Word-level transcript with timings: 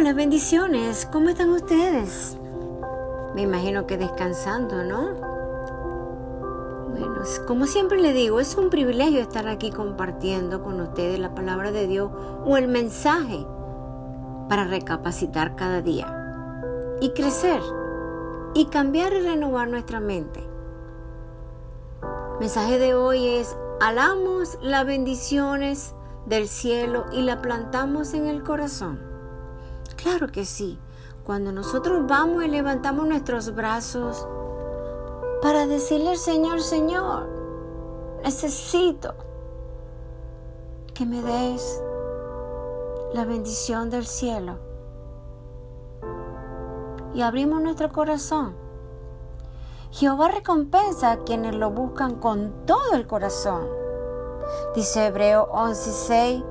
Hola, 0.00 0.14
bendiciones. 0.14 1.06
¿Cómo 1.12 1.28
están 1.28 1.50
ustedes? 1.50 2.38
Me 3.34 3.42
imagino 3.42 3.86
que 3.86 3.98
descansando, 3.98 4.82
¿no? 4.82 5.12
Bueno, 6.88 7.20
como 7.46 7.66
siempre 7.66 8.00
le 8.00 8.14
digo, 8.14 8.40
es 8.40 8.56
un 8.56 8.70
privilegio 8.70 9.20
estar 9.20 9.46
aquí 9.46 9.70
compartiendo 9.70 10.62
con 10.62 10.80
ustedes 10.80 11.18
la 11.18 11.34
palabra 11.34 11.70
de 11.70 11.86
Dios 11.86 12.10
o 12.46 12.56
el 12.56 12.66
mensaje 12.66 13.44
para 14.48 14.64
recapacitar 14.64 15.54
cada 15.54 15.82
día 15.82 16.06
y 17.02 17.10
crecer 17.10 17.60
y 18.54 18.70
cambiar 18.70 19.12
y 19.12 19.20
renovar 19.20 19.68
nuestra 19.68 20.00
mente. 20.00 20.40
El 22.32 22.38
mensaje 22.40 22.78
de 22.78 22.94
hoy 22.94 23.28
es, 23.28 23.54
alamos 23.82 24.58
las 24.62 24.86
bendiciones 24.86 25.94
del 26.24 26.48
cielo 26.48 27.04
y 27.12 27.20
la 27.20 27.42
plantamos 27.42 28.14
en 28.14 28.28
el 28.28 28.42
corazón. 28.42 29.09
Claro 30.02 30.28
que 30.28 30.44
sí. 30.44 30.78
Cuando 31.24 31.52
nosotros 31.52 32.06
vamos 32.06 32.44
y 32.44 32.48
levantamos 32.48 33.06
nuestros 33.06 33.54
brazos 33.54 34.26
para 35.42 35.66
decirle 35.66 36.10
al 36.10 36.16
Señor, 36.16 36.60
Señor, 36.60 37.28
necesito 38.24 39.14
que 40.94 41.04
me 41.04 41.22
des 41.22 41.82
la 43.12 43.24
bendición 43.24 43.90
del 43.90 44.06
cielo. 44.06 44.58
Y 47.14 47.22
abrimos 47.22 47.60
nuestro 47.60 47.92
corazón. 47.92 48.54
Jehová 49.90 50.28
recompensa 50.28 51.10
a 51.10 51.18
quienes 51.24 51.54
lo 51.56 51.70
buscan 51.70 52.16
con 52.16 52.64
todo 52.64 52.94
el 52.94 53.06
corazón. 53.06 53.66
Dice 54.74 55.06
Hebreo 55.06 55.48
11:6 55.52 56.44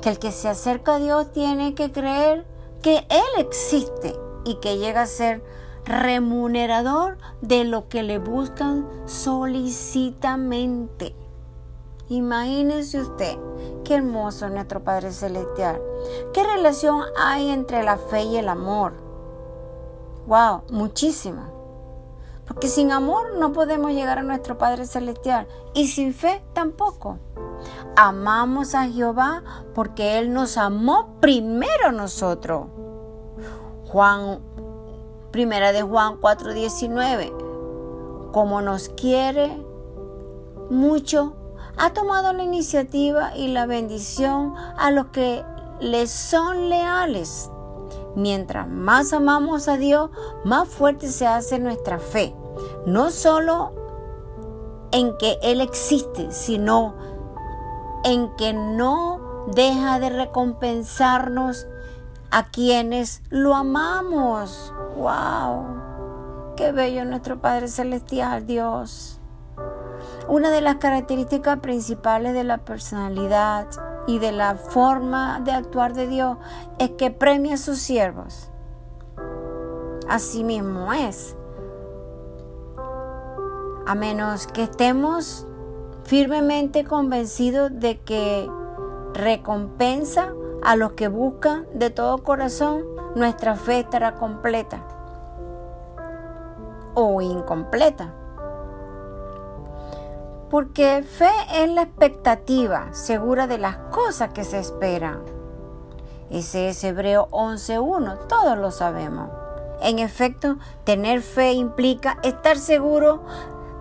que 0.00 0.10
el 0.10 0.18
que 0.18 0.32
se 0.32 0.48
acerca 0.48 0.96
a 0.96 0.98
Dios 0.98 1.32
tiene 1.32 1.74
que 1.74 1.90
creer 1.90 2.53
que 2.84 2.98
Él 3.08 3.24
existe 3.38 4.14
y 4.44 4.56
que 4.56 4.76
llega 4.76 5.00
a 5.02 5.06
ser 5.06 5.42
remunerador 5.86 7.16
de 7.40 7.64
lo 7.64 7.88
que 7.88 8.02
le 8.02 8.18
buscan 8.18 8.86
solicitamente. 9.06 11.16
Imagínese 12.10 13.00
usted, 13.00 13.38
qué 13.84 13.94
hermoso 13.94 14.50
nuestro 14.50 14.84
Padre 14.84 15.12
Celestial. 15.12 15.80
¿Qué 16.34 16.44
relación 16.44 17.00
hay 17.18 17.48
entre 17.48 17.82
la 17.82 17.96
fe 17.96 18.24
y 18.24 18.36
el 18.36 18.50
amor? 18.50 18.92
Wow, 20.26 20.64
muchísima. 20.68 21.50
Porque 22.46 22.68
sin 22.68 22.92
amor 22.92 23.36
no 23.38 23.52
podemos 23.52 23.92
llegar 23.92 24.18
a 24.18 24.22
nuestro 24.22 24.58
Padre 24.58 24.86
Celestial 24.86 25.46
y 25.74 25.88
sin 25.88 26.12
fe 26.12 26.42
tampoco. 26.52 27.18
Amamos 27.96 28.74
a 28.74 28.88
Jehová 28.88 29.42
porque 29.74 30.18
Él 30.18 30.32
nos 30.32 30.58
amó 30.58 31.18
primero 31.20 31.92
nosotros. 31.92 32.66
Juan, 33.86 34.40
primera 35.30 35.72
de 35.72 35.82
Juan 35.82 36.20
4:19, 36.20 37.32
como 38.32 38.60
nos 38.60 38.88
quiere 38.90 39.64
mucho, 40.70 41.36
ha 41.76 41.92
tomado 41.92 42.32
la 42.32 42.42
iniciativa 42.42 43.36
y 43.36 43.48
la 43.48 43.66
bendición 43.66 44.54
a 44.76 44.90
los 44.90 45.06
que 45.06 45.44
le 45.80 46.06
son 46.06 46.68
leales. 46.68 47.50
Mientras 48.16 48.68
más 48.68 49.12
amamos 49.12 49.68
a 49.68 49.76
Dios, 49.76 50.10
más 50.44 50.68
fuerte 50.68 51.08
se 51.08 51.26
hace 51.26 51.58
nuestra 51.58 51.98
fe. 51.98 52.34
No 52.86 53.10
solo 53.10 53.72
en 54.92 55.16
que 55.16 55.38
Él 55.42 55.60
existe, 55.60 56.30
sino 56.30 56.94
en 58.04 58.34
que 58.36 58.52
no 58.52 59.46
deja 59.52 59.98
de 59.98 60.10
recompensarnos 60.10 61.66
a 62.30 62.44
quienes 62.44 63.22
lo 63.30 63.54
amamos. 63.54 64.72
¡Wow! 64.96 66.54
¡Qué 66.56 66.70
bello 66.70 67.04
nuestro 67.04 67.40
Padre 67.40 67.68
Celestial, 67.68 68.46
Dios! 68.46 69.20
Una 70.28 70.50
de 70.50 70.60
las 70.60 70.76
características 70.76 71.58
principales 71.58 72.34
de 72.34 72.44
la 72.44 72.58
personalidad 72.58 73.66
y 74.06 74.18
de 74.18 74.32
la 74.32 74.54
forma 74.54 75.40
de 75.40 75.52
actuar 75.52 75.94
de 75.94 76.06
Dios 76.06 76.36
es 76.78 76.90
que 76.90 77.10
premia 77.10 77.54
a 77.54 77.58
sus 77.58 77.78
siervos. 77.78 78.50
Así 80.08 80.44
mismo 80.44 80.92
es. 80.92 81.36
A 83.86 83.94
menos 83.94 84.46
que 84.46 84.64
estemos 84.64 85.46
firmemente 86.04 86.84
convencidos 86.84 87.70
de 87.72 88.00
que 88.00 88.50
recompensa 89.14 90.32
a 90.62 90.76
los 90.76 90.92
que 90.92 91.08
buscan 91.08 91.66
de 91.74 91.90
todo 91.90 92.22
corazón, 92.22 92.82
nuestra 93.14 93.54
fe 93.54 93.80
estará 93.80 94.14
completa 94.14 94.82
o 96.94 97.20
incompleta. 97.20 98.14
Porque 100.54 101.02
fe 101.02 101.32
es 101.52 101.68
la 101.68 101.82
expectativa 101.82 102.94
segura 102.94 103.48
de 103.48 103.58
las 103.58 103.74
cosas 103.90 104.32
que 104.32 104.44
se 104.44 104.60
esperan. 104.60 105.24
Ese 106.30 106.68
es 106.68 106.84
Hebreo 106.84 107.26
11.1, 107.32 108.28
todos 108.28 108.56
lo 108.56 108.70
sabemos. 108.70 109.30
En 109.82 109.98
efecto, 109.98 110.58
tener 110.84 111.22
fe 111.22 111.54
implica 111.54 112.18
estar 112.22 112.56
seguro 112.56 113.24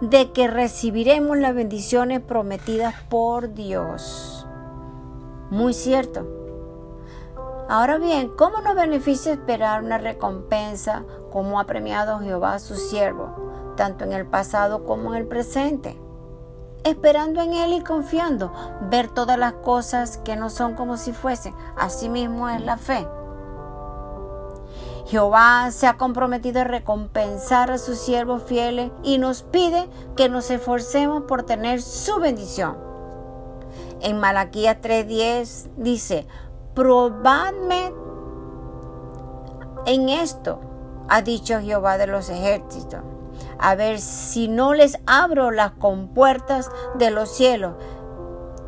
de 0.01 0.31
que 0.31 0.47
recibiremos 0.47 1.37
las 1.37 1.53
bendiciones 1.53 2.21
prometidas 2.21 2.95
por 3.07 3.53
Dios. 3.53 4.47
Muy 5.51 5.75
cierto. 5.75 6.25
Ahora 7.69 7.99
bien, 7.99 8.31
¿cómo 8.35 8.61
nos 8.61 8.73
beneficia 8.73 9.33
esperar 9.33 9.83
una 9.83 9.99
recompensa 9.99 11.03
como 11.31 11.59
ha 11.59 11.65
premiado 11.65 12.17
Jehová 12.17 12.55
a 12.55 12.59
su 12.59 12.73
siervo, 12.77 13.73
tanto 13.77 14.05
en 14.05 14.13
el 14.13 14.25
pasado 14.25 14.85
como 14.85 15.13
en 15.13 15.21
el 15.21 15.27
presente? 15.27 16.02
Esperando 16.83 17.41
en 17.41 17.53
Él 17.53 17.73
y 17.73 17.81
confiando, 17.81 18.51
ver 18.89 19.09
todas 19.09 19.37
las 19.37 19.53
cosas 19.53 20.17
que 20.17 20.35
no 20.35 20.49
son 20.49 20.75
como 20.75 20.97
si 20.97 21.13
fuesen. 21.13 21.55
Asimismo 21.77 22.49
es 22.49 22.61
la 22.61 22.77
fe. 22.77 23.07
Jehová 25.05 25.69
se 25.71 25.87
ha 25.87 25.97
comprometido 25.97 26.61
a 26.61 26.65
recompensar 26.65 27.71
a 27.71 27.77
sus 27.77 27.99
siervos 27.99 28.43
fieles 28.43 28.91
y 29.03 29.17
nos 29.17 29.43
pide 29.43 29.89
que 30.15 30.29
nos 30.29 30.49
esforcemos 30.49 31.23
por 31.23 31.43
tener 31.43 31.81
su 31.81 32.19
bendición. 32.19 32.77
En 34.01 34.19
Malaquías 34.19 34.77
3:10 34.81 35.69
dice, 35.77 36.27
probadme 36.73 37.93
en 39.85 40.09
esto, 40.09 40.59
ha 41.09 41.21
dicho 41.21 41.59
Jehová 41.59 41.97
de 41.97 42.07
los 42.07 42.29
ejércitos, 42.29 43.01
a 43.59 43.75
ver 43.75 43.99
si 43.99 44.47
no 44.47 44.73
les 44.73 44.99
abro 45.05 45.51
las 45.51 45.71
compuertas 45.71 46.69
de 46.95 47.11
los 47.11 47.29
cielos 47.29 47.75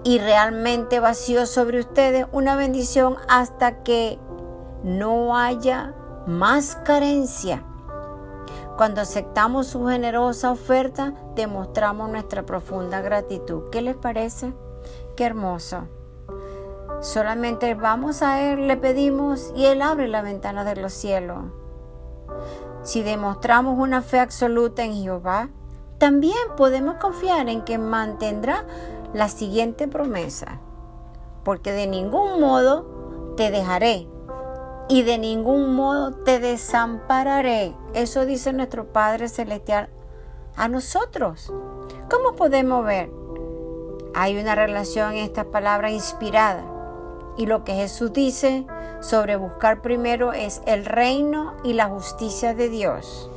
y 0.04 0.20
realmente 0.20 1.00
vacío 1.00 1.48
sobre 1.48 1.80
ustedes 1.80 2.28
una 2.32 2.56
bendición 2.56 3.16
hasta 3.28 3.84
que 3.84 4.20
no 4.84 5.36
haya 5.36 5.96
más 6.28 6.76
carencia. 6.76 7.64
Cuando 8.78 9.02
aceptamos 9.02 9.68
su 9.68 9.88
generosa 9.88 10.52
oferta, 10.52 11.14
demostramos 11.36 12.10
nuestra 12.10 12.46
profunda 12.46 13.02
gratitud. 13.02 13.70
¿Qué 13.72 13.82
les 13.82 13.96
parece? 13.96 14.54
Qué 15.16 15.24
hermoso. 15.24 15.88
Solamente 17.02 17.74
vamos 17.74 18.22
a 18.22 18.42
Él, 18.42 18.68
le 18.68 18.78
pedimos 18.78 19.52
y 19.56 19.66
Él 19.66 19.82
abre 19.82 20.08
la 20.08 20.22
ventana 20.22 20.64
de 20.64 20.76
los 20.76 20.94
cielos. 20.94 21.46
Si 22.84 23.02
demostramos 23.02 23.78
una 23.80 24.02
fe 24.02 24.20
absoluta 24.20 24.84
en 24.84 24.94
Jehová, 24.94 25.50
también 25.98 26.38
podemos 26.58 26.96
confiar 26.96 27.50
en 27.50 27.64
que 27.64 27.78
mantendrá 27.78 28.66
la 29.14 29.30
siguiente 29.30 29.88
promesa. 29.88 30.60
Porque 31.44 31.72
de 31.72 31.88
ningún 31.88 32.40
modo 32.40 33.34
te 33.38 33.50
dejaré 33.52 34.08
y 34.88 35.04
de 35.04 35.18
ningún 35.18 35.76
modo 35.76 36.12
te 36.12 36.40
desampararé. 36.40 37.76
Eso 37.94 38.26
dice 38.26 38.54
nuestro 38.54 38.92
Padre 38.92 39.30
Celestial 39.30 39.90
a 40.56 40.68
nosotros. 40.68 41.52
¿Cómo 42.10 42.36
podemos 42.36 42.86
ver? 42.86 43.10
Hay 44.14 44.38
una 44.40 44.56
relación 44.56 45.14
en 45.14 45.26
esta 45.26 45.46
palabra 45.46 45.92
inspirada 45.92 46.75
y 47.38 47.46
lo 47.46 47.64
que 47.64 47.74
Jesús 47.74 48.14
dice 48.14 48.66
sobre 49.02 49.36
buscar 49.36 49.82
primero 49.82 50.34
es 50.34 50.62
el 50.66 50.86
reino 50.86 51.54
y 51.64 51.74
la 51.74 51.88
justicia 51.88 52.54
de 52.54 52.70
Dios. 52.70 53.30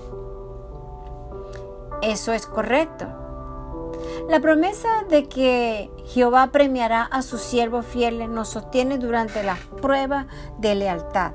Eso 2.02 2.32
es 2.32 2.46
correcto. 2.46 3.06
La 4.28 4.40
promesa 4.40 4.88
de 5.08 5.28
que 5.28 5.90
Jehová 6.06 6.48
premiará 6.52 7.02
a 7.02 7.22
sus 7.22 7.40
siervos 7.40 7.86
fieles 7.86 8.28
nos 8.28 8.48
sostiene 8.48 8.98
durante 8.98 9.42
las 9.42 9.58
pruebas 9.58 10.26
de 10.58 10.74
lealtad. 10.74 11.32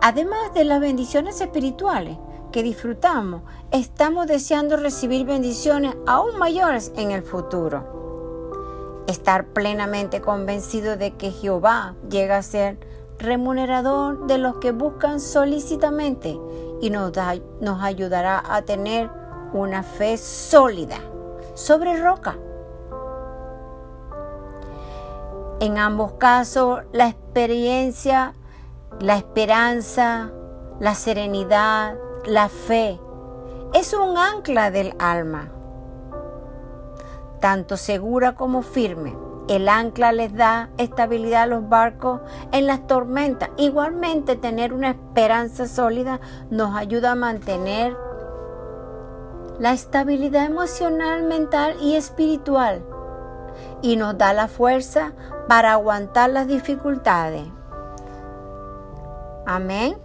Además 0.00 0.54
de 0.54 0.64
las 0.64 0.80
bendiciones 0.80 1.40
espirituales 1.40 2.16
que 2.52 2.62
disfrutamos, 2.62 3.42
estamos 3.70 4.26
deseando 4.26 4.76
recibir 4.76 5.26
bendiciones 5.26 5.96
aún 6.06 6.38
mayores 6.38 6.92
en 6.96 7.10
el 7.10 7.22
futuro 7.22 7.98
estar 9.08 9.46
plenamente 9.46 10.20
convencido 10.20 10.96
de 10.96 11.16
que 11.16 11.32
Jehová 11.32 11.96
llega 12.08 12.36
a 12.36 12.42
ser 12.42 12.78
remunerador 13.18 14.26
de 14.26 14.38
los 14.38 14.58
que 14.58 14.70
buscan 14.70 15.18
solícitamente 15.18 16.38
y 16.80 16.90
nos, 16.90 17.12
nos 17.60 17.82
ayudará 17.82 18.42
a 18.48 18.62
tener 18.62 19.10
una 19.52 19.82
fe 19.82 20.16
sólida 20.16 20.98
sobre 21.54 22.00
roca. 22.00 22.36
En 25.60 25.78
ambos 25.78 26.12
casos, 26.12 26.82
la 26.92 27.08
experiencia, 27.08 28.34
la 29.00 29.16
esperanza, 29.16 30.30
la 30.78 30.94
serenidad, 30.94 31.96
la 32.26 32.48
fe, 32.48 33.00
es 33.74 33.92
un 33.92 34.16
ancla 34.16 34.70
del 34.70 34.94
alma, 34.98 35.50
tanto 37.40 37.76
segura 37.76 38.34
como 38.34 38.62
firme. 38.62 39.16
El 39.48 39.68
ancla 39.68 40.12
les 40.12 40.34
da 40.34 40.68
estabilidad 40.76 41.42
a 41.42 41.46
los 41.46 41.68
barcos 41.68 42.20
en 42.52 42.66
las 42.66 42.86
tormentas. 42.86 43.50
Igualmente, 43.56 44.36
tener 44.36 44.74
una 44.74 44.90
esperanza 44.90 45.66
sólida 45.66 46.20
nos 46.50 46.76
ayuda 46.76 47.12
a 47.12 47.14
mantener 47.14 47.96
la 49.58 49.72
estabilidad 49.72 50.44
emocional, 50.44 51.22
mental 51.22 51.76
y 51.80 51.96
espiritual 51.96 52.84
y 53.82 53.96
nos 53.96 54.16
da 54.18 54.32
la 54.32 54.48
fuerza 54.48 55.12
para 55.48 55.72
aguantar 55.72 56.30
las 56.30 56.46
dificultades. 56.46 57.46
Amén. 59.46 59.96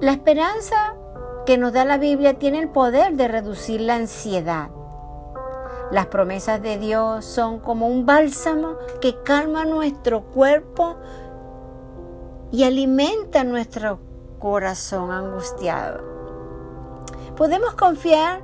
La 0.00 0.12
esperanza 0.12 0.94
que 1.46 1.58
nos 1.58 1.72
da 1.72 1.84
la 1.84 1.98
Biblia 1.98 2.38
tiene 2.38 2.58
el 2.58 2.68
poder 2.68 3.14
de 3.14 3.28
reducir 3.28 3.80
la 3.80 3.96
ansiedad. 3.96 4.68
Las 5.92 6.06
promesas 6.06 6.62
de 6.62 6.78
Dios 6.78 7.22
son 7.26 7.58
como 7.58 7.86
un 7.86 8.06
bálsamo 8.06 8.78
que 9.02 9.14
calma 9.24 9.66
nuestro 9.66 10.22
cuerpo 10.22 10.96
y 12.50 12.64
alimenta 12.64 13.44
nuestro 13.44 13.98
corazón 14.38 15.12
angustiado. 15.12 16.00
Podemos 17.36 17.74
confiar 17.74 18.42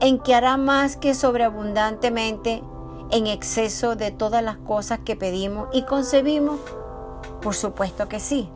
en 0.00 0.18
que 0.18 0.34
hará 0.34 0.56
más 0.56 0.96
que 0.96 1.14
sobreabundantemente 1.14 2.62
en 3.10 3.26
exceso 3.26 3.94
de 3.94 4.10
todas 4.10 4.42
las 4.42 4.56
cosas 4.56 5.00
que 5.00 5.16
pedimos 5.16 5.68
y 5.74 5.82
concebimos. 5.82 6.58
Por 7.42 7.54
supuesto 7.54 8.08
que 8.08 8.20
sí. 8.20 8.50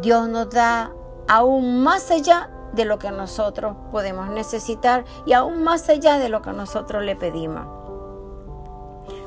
Dios 0.00 0.26
nos 0.30 0.48
da 0.48 0.90
aún 1.28 1.82
más 1.82 2.10
allá 2.10 2.48
de 2.74 2.84
lo 2.84 2.98
que 2.98 3.10
nosotros 3.10 3.76
podemos 3.90 4.28
necesitar 4.28 5.04
y 5.26 5.32
aún 5.32 5.62
más 5.62 5.88
allá 5.88 6.18
de 6.18 6.28
lo 6.28 6.42
que 6.42 6.52
nosotros 6.52 7.04
le 7.04 7.16
pedimos. 7.16 7.66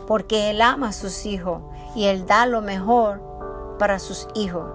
Porque 0.06 0.50
Él 0.50 0.62
ama 0.62 0.90
a 0.90 0.94
sus 0.94 1.26
hijos 1.26 1.62
y 1.96 2.06
Él 2.06 2.26
da 2.26 2.46
lo 2.46 2.62
mejor 2.62 3.22
para 3.80 4.00
sus 4.00 4.28
hijos. 4.36 4.66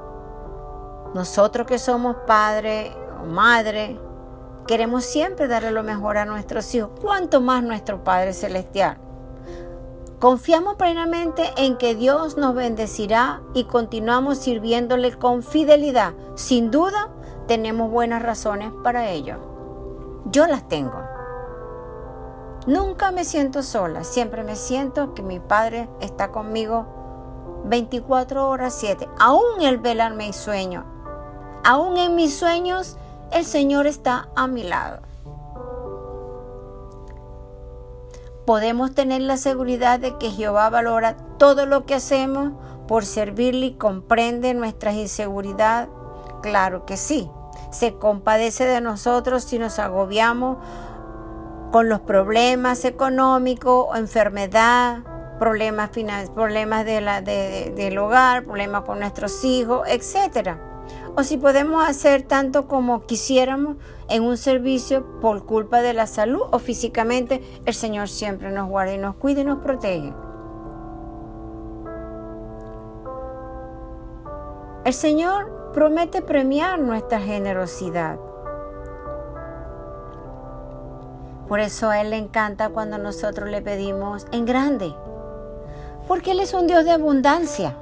Nosotros 1.14 1.66
que 1.66 1.78
somos 1.78 2.16
padre 2.26 2.92
o 3.22 3.26
madre, 3.26 3.98
queremos 4.66 5.04
siempre 5.04 5.48
darle 5.48 5.70
lo 5.70 5.82
mejor 5.82 6.16
a 6.16 6.24
nuestros 6.24 6.74
hijos, 6.74 6.90
cuanto 7.00 7.40
más 7.40 7.62
nuestro 7.62 8.02
Padre 8.02 8.32
Celestial. 8.32 8.96
Confiamos 10.18 10.76
plenamente 10.76 11.42
en 11.56 11.76
que 11.76 11.96
Dios 11.96 12.36
nos 12.36 12.54
bendecirá 12.54 13.42
y 13.54 13.64
continuamos 13.64 14.38
sirviéndole 14.38 15.12
con 15.18 15.42
fidelidad. 15.42 16.12
Sin 16.36 16.70
duda, 16.70 17.10
tenemos 17.52 17.90
buenas 17.90 18.22
razones 18.22 18.72
para 18.82 19.10
ello. 19.10 19.36
Yo 20.24 20.46
las 20.46 20.66
tengo. 20.68 21.02
Nunca 22.66 23.10
me 23.10 23.26
siento 23.26 23.62
sola, 23.62 24.04
siempre 24.04 24.42
me 24.42 24.56
siento 24.56 25.12
que 25.12 25.20
mi 25.20 25.38
Padre 25.38 25.86
está 26.00 26.30
conmigo 26.30 26.86
24 27.66 28.48
horas 28.48 28.74
7. 28.80 29.06
Aún 29.18 29.60
Él 29.60 29.76
vela 29.76 30.08
mis 30.08 30.34
sueños. 30.34 30.86
Aún 31.62 31.98
en 31.98 32.14
mis 32.14 32.34
sueños, 32.34 32.96
el 33.32 33.44
Señor 33.44 33.86
está 33.86 34.30
a 34.34 34.46
mi 34.46 34.62
lado. 34.62 35.00
Podemos 38.46 38.94
tener 38.94 39.20
la 39.20 39.36
seguridad 39.36 40.00
de 40.00 40.16
que 40.16 40.30
Jehová 40.30 40.70
valora 40.70 41.18
todo 41.36 41.66
lo 41.66 41.84
que 41.84 41.96
hacemos 41.96 42.52
por 42.88 43.04
servirle 43.04 43.66
y 43.66 43.74
comprende 43.74 44.54
nuestras 44.54 44.94
inseguridades. 44.94 45.90
Claro 46.40 46.86
que 46.86 46.96
sí 46.96 47.30
se 47.72 47.94
compadece 47.94 48.66
de 48.66 48.80
nosotros 48.80 49.42
si 49.42 49.58
nos 49.58 49.78
agobiamos 49.78 50.58
con 51.72 51.88
los 51.88 52.00
problemas 52.00 52.84
económicos 52.84 53.86
o 53.88 53.96
enfermedad, 53.96 54.98
problemas, 55.38 55.90
problemas 56.34 56.84
de 56.84 57.00
la, 57.00 57.22
del 57.22 57.98
hogar, 57.98 58.44
problemas 58.44 58.82
con 58.82 59.00
nuestros 59.00 59.42
hijos, 59.44 59.88
etc. 59.88 60.58
O 61.16 61.22
si 61.22 61.38
podemos 61.38 61.88
hacer 61.88 62.22
tanto 62.22 62.68
como 62.68 63.06
quisiéramos 63.06 63.76
en 64.10 64.22
un 64.22 64.36
servicio 64.36 65.20
por 65.20 65.46
culpa 65.46 65.80
de 65.80 65.94
la 65.94 66.06
salud 66.06 66.42
o 66.50 66.58
físicamente, 66.58 67.42
el 67.64 67.74
Señor 67.74 68.08
siempre 68.08 68.50
nos 68.52 68.68
guarda 68.68 68.92
y 68.92 68.98
nos 68.98 69.16
cuida 69.16 69.40
y 69.40 69.44
nos 69.44 69.60
protege. 69.60 70.12
El 74.84 74.92
Señor 74.92 75.61
promete 75.72 76.20
premiar 76.20 76.78
nuestra 76.78 77.18
generosidad. 77.18 78.18
Por 81.48 81.60
eso 81.60 81.92
Él 81.92 82.10
le 82.10 82.18
encanta 82.18 82.68
cuando 82.68 82.98
nosotros 82.98 83.48
le 83.48 83.62
pedimos 83.62 84.26
en 84.32 84.44
grande, 84.44 84.94
porque 86.06 86.32
Él 86.32 86.40
es 86.40 86.54
un 86.54 86.66
Dios 86.66 86.84
de 86.84 86.92
abundancia. 86.92 87.76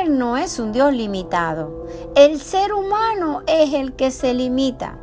Él 0.00 0.18
no 0.18 0.36
es 0.36 0.58
un 0.58 0.72
Dios 0.72 0.92
limitado. 0.92 1.86
El 2.16 2.40
ser 2.40 2.72
humano 2.72 3.42
es 3.46 3.72
el 3.74 3.94
que 3.94 4.10
se 4.10 4.34
limita. 4.34 4.98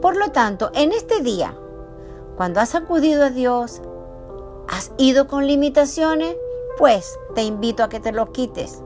Por 0.00 0.16
lo 0.16 0.30
tanto, 0.30 0.70
en 0.74 0.92
este 0.92 1.22
día, 1.22 1.54
cuando 2.36 2.60
has 2.60 2.74
acudido 2.74 3.24
a 3.24 3.30
Dios, 3.30 3.82
has 4.68 4.92
ido 4.98 5.26
con 5.26 5.46
limitaciones, 5.46 6.34
pues 6.78 7.18
te 7.34 7.42
invito 7.42 7.82
a 7.82 7.88
que 7.88 8.00
te 8.00 8.12
lo 8.12 8.32
quites 8.32 8.82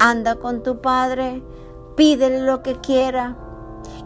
anda 0.00 0.36
con 0.36 0.62
tu 0.62 0.80
Padre, 0.80 1.42
pídele 1.94 2.40
lo 2.40 2.62
que 2.62 2.80
quiera. 2.80 3.36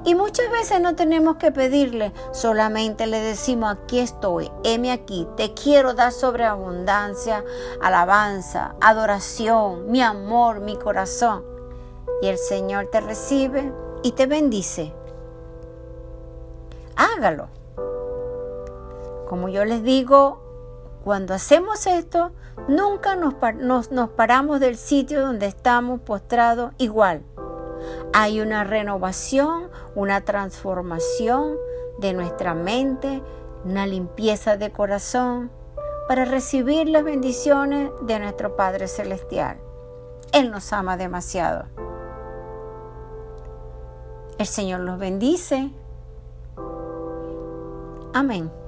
Y 0.04 0.14
muchas 0.14 0.50
veces 0.50 0.80
no 0.80 0.94
tenemos 0.94 1.36
que 1.36 1.50
pedirle, 1.50 2.12
solamente 2.32 3.06
le 3.06 3.20
decimos, 3.20 3.70
aquí 3.72 4.00
estoy, 4.00 4.50
heme 4.62 4.92
aquí, 4.92 5.26
te 5.36 5.54
quiero 5.54 5.94
dar 5.94 6.12
sobreabundancia, 6.12 7.42
alabanza, 7.80 8.74
adoración, 8.82 9.90
mi 9.90 10.02
amor, 10.02 10.60
mi 10.60 10.76
corazón. 10.76 11.42
Y 12.20 12.26
el 12.26 12.36
Señor 12.36 12.88
te 12.92 13.00
recibe 13.00 13.72
y 14.02 14.12
te 14.12 14.26
bendice. 14.26 14.92
Hágalo. 16.96 17.48
Como 19.26 19.48
yo 19.48 19.64
les 19.64 19.82
digo, 19.82 20.43
cuando 21.04 21.34
hacemos 21.34 21.86
esto, 21.86 22.32
Nunca 22.68 23.14
nos, 23.14 24.08
paramos 24.10 24.60
del 24.60 24.76
sitio 24.76 25.20
donde 25.20 25.46
estamos 25.46 26.00
postrados 26.00 26.72
igual. 26.78 27.22
Hay 28.14 28.40
una 28.40 28.64
renovación, 28.64 29.68
una 29.94 30.22
transformación 30.22 31.56
de 31.98 32.14
nuestra 32.14 32.54
mente, 32.54 33.22
una 33.64 33.86
limpieza 33.86 34.56
de 34.56 34.72
corazón 34.72 35.50
para 36.08 36.24
recibir 36.24 36.88
las 36.88 37.04
bendiciones 37.04 37.90
de 38.02 38.18
nuestro 38.18 38.56
Padre 38.56 38.88
Celestial. 38.88 39.58
Él 40.32 40.50
nos 40.50 40.72
ama 40.72 40.96
demasiado. 40.96 41.66
El 44.38 44.46
Señor 44.46 44.80
los 44.80 44.98
bendice. 44.98 45.70
Amén. 48.14 48.63